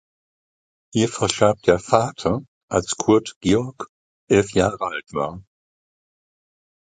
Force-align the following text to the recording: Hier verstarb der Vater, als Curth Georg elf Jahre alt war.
Hier 0.95 1.09
verstarb 1.09 1.61
der 1.61 1.77
Vater, 1.77 2.43
als 2.71 2.97
Curth 2.97 3.35
Georg 3.39 3.87
elf 4.31 4.51
Jahre 4.53 4.83
alt 4.87 5.13
war. 5.13 5.43